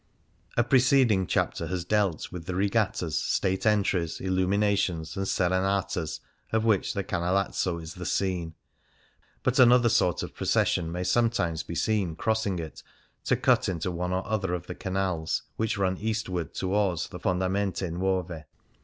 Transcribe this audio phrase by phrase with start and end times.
[0.57, 3.15] A preceding chapter has dealt with the regattas.
[3.15, 8.55] State entries, illuminations, and serenatas, of which the Canalazzo is the scene.
[9.43, 12.81] But another sort of procession may sometimes be seen crossing it
[13.25, 17.87] to cut into one or other of the canals which run eastward towards the Fondamente
[17.91, 18.45] Nuove.